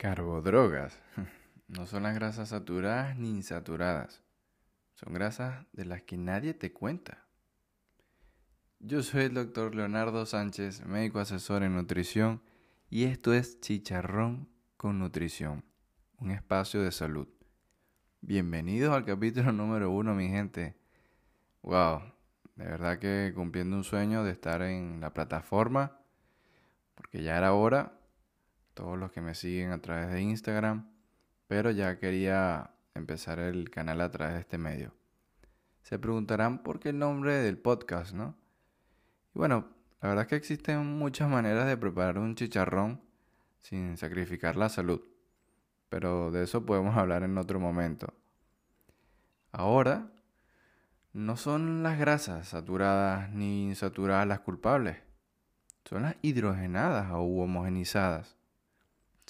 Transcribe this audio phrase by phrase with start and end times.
[0.00, 0.98] Carbodrogas
[1.68, 4.22] no son las grasas saturadas ni insaturadas.
[4.94, 7.26] Son grasas de las que nadie te cuenta.
[8.78, 12.40] Yo soy el doctor Leonardo Sánchez, médico asesor en nutrición,
[12.88, 14.48] y esto es Chicharrón
[14.78, 15.64] con Nutrición,
[16.16, 17.28] un espacio de salud.
[18.22, 20.78] Bienvenidos al capítulo número uno, mi gente.
[21.60, 22.00] Wow,
[22.56, 26.00] de verdad que cumpliendo un sueño de estar en la plataforma,
[26.94, 27.99] porque ya era hora
[28.80, 30.90] todos los que me siguen a través de Instagram,
[31.46, 34.94] pero ya quería empezar el canal a través de este medio.
[35.82, 38.38] Se preguntarán por qué el nombre del podcast, ¿no?
[39.34, 39.68] Y bueno,
[40.00, 43.02] la verdad es que existen muchas maneras de preparar un chicharrón
[43.60, 45.02] sin sacrificar la salud,
[45.90, 48.14] pero de eso podemos hablar en otro momento.
[49.52, 50.10] Ahora,
[51.12, 54.96] no son las grasas saturadas ni insaturadas las culpables,
[55.84, 58.39] son las hidrogenadas o homogenizadas.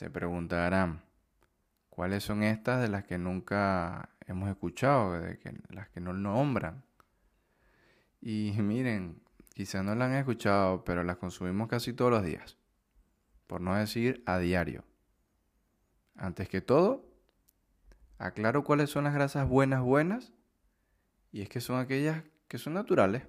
[0.00, 1.02] Se preguntarán,
[1.90, 6.82] ¿cuáles son estas de las que nunca hemos escuchado, de que, las que no nombran?
[8.22, 9.20] Y miren,
[9.52, 12.56] quizás no las han escuchado, pero las consumimos casi todos los días,
[13.46, 14.84] por no decir a diario.
[16.16, 17.04] Antes que todo,
[18.16, 20.32] aclaro cuáles son las grasas buenas buenas,
[21.30, 23.24] y es que son aquellas que son naturales.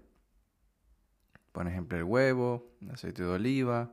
[1.52, 3.92] Por ejemplo, el huevo, el aceite de oliva,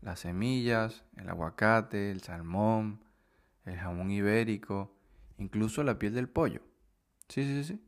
[0.00, 3.04] las semillas, el aguacate, el salmón,
[3.64, 4.94] el jamón ibérico,
[5.38, 6.62] incluso la piel del pollo.
[7.28, 7.82] Sí, sí, sí.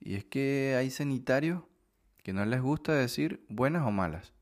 [0.00, 1.62] Y es que hay sanitarios
[2.22, 4.34] que no les gusta decir buenas o malas,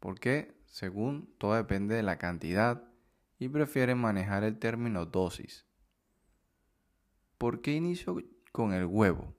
[0.00, 2.84] porque según todo depende de la cantidad
[3.38, 5.66] y prefieren manejar el término dosis.
[7.38, 8.16] ¿Por qué inicio
[8.52, 9.34] con el huevo?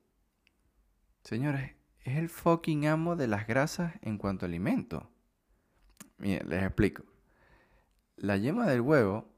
[1.24, 5.12] Señores, es el fucking amo de las grasas en cuanto alimento.
[6.20, 7.04] Miren, les explico.
[8.18, 9.34] La yema del huevo,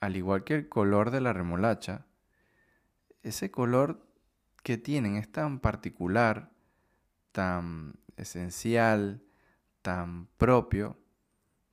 [0.00, 2.06] al igual que el color de la remolacha,
[3.22, 4.06] ese color
[4.62, 6.52] que tienen es tan particular,
[7.32, 9.22] tan esencial,
[9.80, 10.98] tan propio,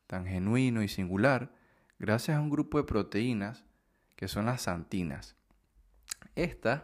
[0.08, 1.52] tan genuino y singular,
[2.00, 3.66] gracias a un grupo de proteínas
[4.16, 5.36] que son las santinas.
[6.36, 6.84] Estas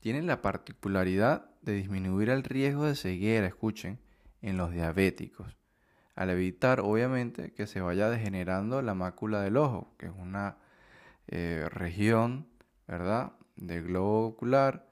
[0.00, 3.98] tienen la particularidad de disminuir el riesgo de ceguera, escuchen,
[4.42, 5.58] en los diabéticos
[6.18, 10.56] al evitar obviamente que se vaya degenerando la mácula del ojo, que es una
[11.28, 12.48] eh, región,
[12.88, 14.90] ¿verdad?, del globo ocular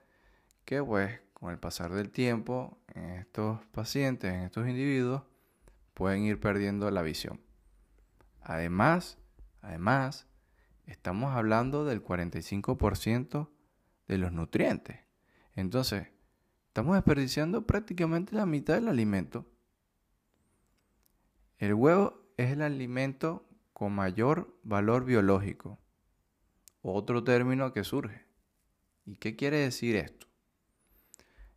[0.64, 5.24] que pues con el pasar del tiempo en estos pacientes, en estos individuos,
[5.94, 7.40] pueden ir perdiendo la visión.
[8.40, 9.18] Además,
[9.62, 10.28] además,
[10.86, 13.50] estamos hablando del 45%
[14.06, 15.00] de los nutrientes.
[15.56, 16.06] Entonces,
[16.68, 19.44] estamos desperdiciando prácticamente la mitad del alimento
[21.58, 25.78] el huevo es el alimento con mayor valor biológico.
[26.82, 28.26] Otro término que surge.
[29.04, 30.26] ¿Y qué quiere decir esto?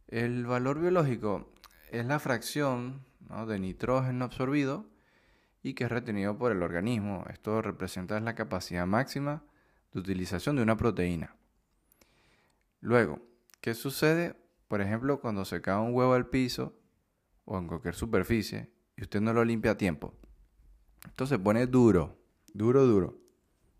[0.07, 1.51] El valor biológico
[1.91, 3.05] es la fracción
[3.47, 4.89] de nitrógeno absorbido
[5.61, 7.25] y que es retenido por el organismo.
[7.29, 9.43] Esto representa la capacidad máxima
[9.93, 11.35] de utilización de una proteína.
[12.79, 13.19] Luego,
[13.59, 14.35] ¿qué sucede?
[14.67, 16.79] Por ejemplo, cuando se cae un huevo al piso
[17.45, 20.13] o en cualquier superficie y usted no lo limpia a tiempo.
[21.05, 22.17] Esto se pone duro,
[22.53, 23.17] duro, duro.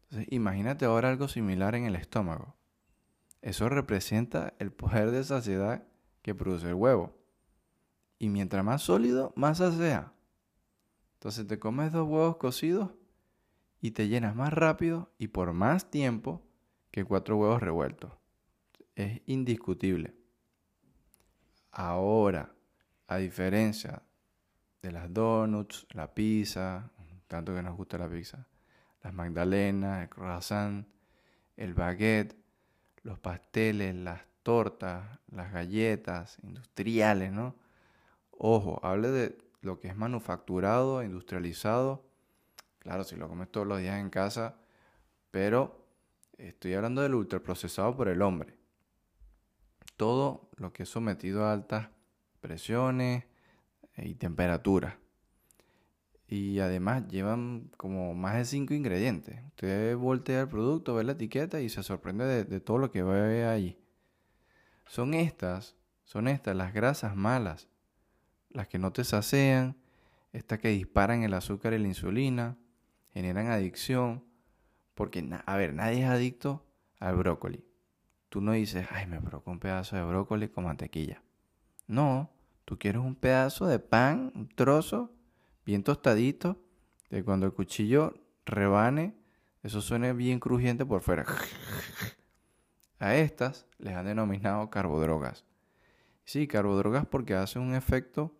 [0.03, 2.55] Entonces, imagínate ahora algo similar en el estómago.
[3.41, 5.83] Eso representa el poder de saciedad
[6.21, 7.17] que produce el huevo.
[8.17, 10.13] Y mientras más sólido, más sea.
[11.15, 12.91] Entonces te comes dos huevos cocidos
[13.81, 16.47] y te llenas más rápido y por más tiempo
[16.91, 18.13] que cuatro huevos revueltos.
[18.95, 20.15] Es indiscutible.
[21.71, 22.55] Ahora,
[23.07, 24.03] a diferencia
[24.81, 26.91] de las donuts, la pizza,
[27.27, 28.47] tanto que nos gusta la pizza,
[29.03, 30.87] las magdalenas, el croissant,
[31.57, 32.35] el baguette,
[33.03, 37.55] los pasteles, las tortas, las galletas industriales, ¿no?
[38.31, 42.05] Ojo, hable de lo que es manufacturado, industrializado.
[42.79, 44.55] Claro, si lo comes todos los días en casa,
[45.31, 45.85] pero
[46.37, 48.57] estoy hablando del ultraprocesado por el hombre.
[49.97, 51.89] Todo lo que es sometido a altas
[52.39, 53.25] presiones,
[54.03, 54.99] y temperatura.
[56.27, 59.41] Y además llevan como más de 5 ingredientes.
[59.47, 63.45] Usted voltea el producto, ve la etiqueta y se sorprende de, todo lo que ve
[63.45, 63.79] ahí.
[64.85, 67.67] Son estas, son estas las grasas malas,
[68.51, 69.75] las que no te sacian,
[70.31, 72.57] estas que disparan el azúcar y la insulina,
[73.11, 74.23] generan adicción.
[74.93, 76.63] Porque, a ver, nadie es adicto
[76.99, 77.65] al brócoli.
[78.29, 81.23] Tú no dices, ay, me provoca un pedazo de brócoli con mantequilla.
[81.87, 82.29] No,
[82.69, 85.11] Tú quieres un pedazo de pan, un trozo,
[85.65, 86.61] bien tostadito,
[87.09, 88.13] de cuando el cuchillo
[88.45, 89.15] rebane
[89.63, 91.25] eso suene bien crujiente por fuera.
[92.99, 95.45] A estas les han denominado carbodrogas.
[96.25, 98.37] Sí, carbodrogas porque hacen un efecto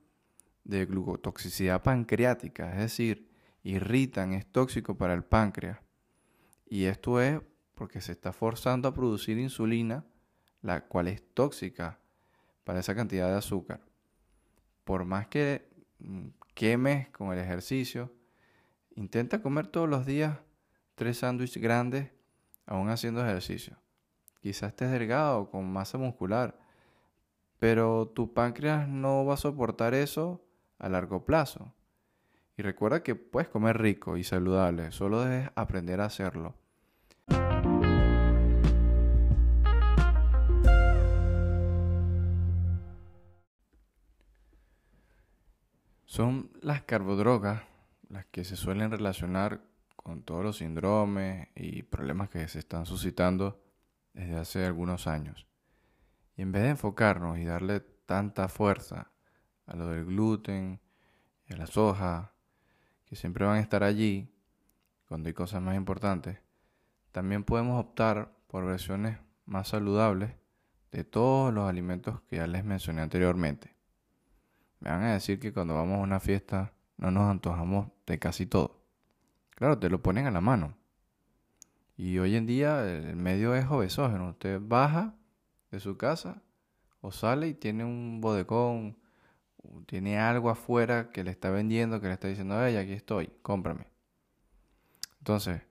[0.64, 3.31] de glucotoxicidad pancreática, es decir,
[3.64, 5.80] irritan, es tóxico para el páncreas.
[6.68, 7.42] Y esto es
[7.74, 10.06] porque se está forzando a producir insulina,
[10.62, 11.98] la cual es tóxica
[12.64, 13.89] para esa cantidad de azúcar.
[14.90, 15.70] Por más que
[16.00, 18.12] mm, quemes con el ejercicio,
[18.96, 20.40] intenta comer todos los días
[20.96, 22.10] tres sándwiches grandes
[22.66, 23.78] aún haciendo ejercicio.
[24.42, 26.58] Quizás estés delgado con masa muscular,
[27.60, 30.44] pero tu páncreas no va a soportar eso
[30.80, 31.72] a largo plazo.
[32.58, 36.56] Y recuerda que puedes comer rico y saludable, solo debes aprender a hacerlo.
[46.10, 47.62] Son las carbodrogas
[48.10, 49.62] las que se suelen relacionar
[49.96, 53.62] con todos los síndromes y problemas que se están suscitando
[54.14, 55.46] desde hace algunos años.
[56.36, 59.12] Y en vez de enfocarnos y darle tanta fuerza
[59.68, 60.80] a lo del gluten
[61.46, 62.34] y a la soja,
[63.06, 64.34] que siempre van a estar allí
[65.08, 66.40] cuando hay cosas más importantes,
[67.12, 70.32] también podemos optar por versiones más saludables
[70.92, 73.79] de todos los alimentos que ya les mencioné anteriormente.
[74.80, 78.46] Me van a decir que cuando vamos a una fiesta no nos antojamos de casi
[78.46, 78.81] todo.
[79.52, 80.78] Claro, te lo ponen a la mano.
[81.98, 84.30] Y hoy en día el medio es obesógeno.
[84.30, 85.16] Usted baja
[85.72, 86.42] de su casa
[87.02, 88.98] o sale y tiene un bodegón,
[89.86, 93.88] tiene algo afuera que le está vendiendo, que le está diciendo, hey, aquí estoy, cómprame.
[95.20, 95.62] Entonces,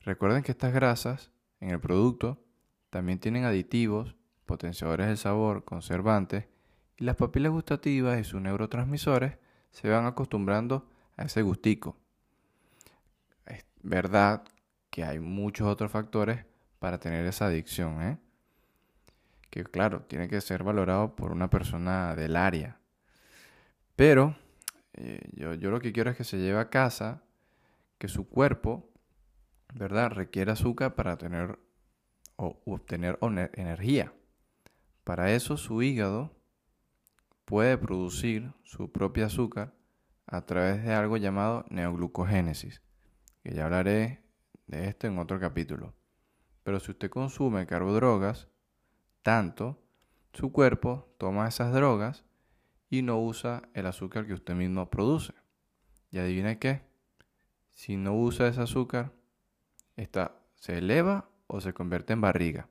[0.00, 2.44] recuerden que estas grasas en el producto
[2.90, 4.14] también tienen aditivos,
[4.46, 6.46] potenciadores del sabor, conservantes,
[6.96, 9.36] y las papilas gustativas y sus neurotransmisores
[9.70, 11.96] se van acostumbrando a ese gustico.
[13.46, 14.44] Es verdad
[14.90, 16.44] que hay muchos otros factores
[16.78, 18.18] para tener esa adicción, ¿eh?
[19.50, 22.78] que claro, tiene que ser valorado por una persona del área.
[23.96, 24.36] Pero
[24.94, 27.22] eh, yo, yo, lo que quiero es que se lleve a casa,
[27.98, 28.88] que su cuerpo,
[29.72, 31.58] ¿verdad?, requiere azúcar para tener
[32.36, 33.18] o obtener
[33.54, 34.12] energía.
[35.04, 36.34] Para eso su hígado
[37.44, 39.74] puede producir su propio azúcar
[40.26, 42.82] a través de algo llamado neoglucogénesis,
[43.42, 44.22] que ya hablaré
[44.66, 45.94] de esto en otro capítulo.
[46.62, 48.48] Pero si usted consume carbodrogas,
[49.22, 49.82] tanto,
[50.32, 52.24] su cuerpo toma esas drogas
[52.88, 55.34] y no usa el azúcar que usted mismo produce.
[56.10, 56.82] Y adivina qué,
[57.72, 59.12] si no usa ese azúcar,
[59.96, 62.68] esta se eleva o se convierte en barriga.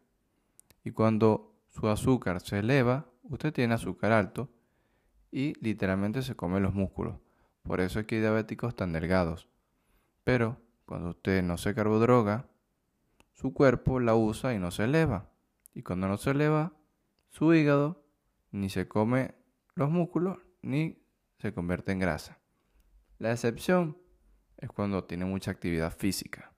[0.83, 4.49] Y cuando su azúcar se eleva, usted tiene azúcar alto
[5.33, 7.15] y literalmente se come los músculos.
[7.63, 9.50] Por eso es que hay diabéticos tan delgados.
[10.24, 12.45] Pero cuando usted no se carbodroga,
[13.31, 15.31] su cuerpo la usa y no se eleva.
[15.74, 16.74] Y cuando no se eleva,
[17.30, 18.06] su hígado
[18.51, 19.33] ni se come
[19.74, 21.01] los músculos ni
[21.39, 22.38] se convierte en grasa.
[23.18, 23.97] La excepción
[24.57, 26.53] es cuando tiene mucha actividad física.